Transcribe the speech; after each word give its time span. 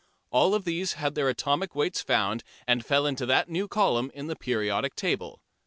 All 0.31 0.55
of 0.55 0.65
these 0.65 0.93
had 0.93 1.13
their 1.13 1.29
atomic 1.29 1.75
weights 1.75 2.01
found, 2.01 2.43
and 2.65 2.83
fell 2.83 3.05
into 3.05 3.27
that 3.27 3.49
new 3.49 3.67
column 3.67 4.09
in 4.15 4.25
the 4.25 4.35
periodic 4.35 4.95
table. 4.95 5.43